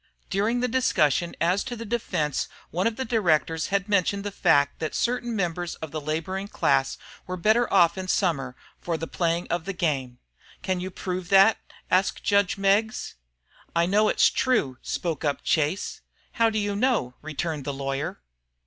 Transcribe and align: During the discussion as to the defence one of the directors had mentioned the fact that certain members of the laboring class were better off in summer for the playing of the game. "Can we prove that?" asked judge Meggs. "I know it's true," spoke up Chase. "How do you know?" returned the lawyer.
During 0.31 0.61
the 0.61 0.67
discussion 0.67 1.35
as 1.39 1.63
to 1.63 1.75
the 1.75 1.85
defence 1.85 2.47
one 2.71 2.87
of 2.87 2.95
the 2.95 3.05
directors 3.05 3.67
had 3.67 3.87
mentioned 3.87 4.23
the 4.23 4.31
fact 4.31 4.79
that 4.79 4.95
certain 4.95 5.35
members 5.35 5.75
of 5.75 5.91
the 5.91 6.01
laboring 6.01 6.47
class 6.47 6.97
were 7.27 7.37
better 7.37 7.71
off 7.71 7.99
in 7.99 8.07
summer 8.07 8.55
for 8.79 8.97
the 8.97 9.05
playing 9.05 9.47
of 9.49 9.65
the 9.65 9.73
game. 9.73 10.17
"Can 10.63 10.79
we 10.79 10.89
prove 10.89 11.29
that?" 11.29 11.59
asked 11.91 12.23
judge 12.23 12.57
Meggs. 12.57 13.13
"I 13.75 13.85
know 13.85 14.09
it's 14.09 14.31
true," 14.31 14.79
spoke 14.81 15.23
up 15.23 15.43
Chase. 15.43 16.01
"How 16.31 16.49
do 16.49 16.57
you 16.57 16.75
know?" 16.75 17.13
returned 17.21 17.63
the 17.63 17.71
lawyer. 17.71 18.19